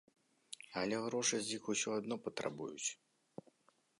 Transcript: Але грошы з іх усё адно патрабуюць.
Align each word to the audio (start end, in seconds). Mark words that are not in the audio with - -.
Але 0.79 0.97
грошы 1.07 1.37
з 1.43 1.47
іх 1.59 1.63
усё 1.75 1.89
адно 1.99 2.15
патрабуюць. 2.27 2.89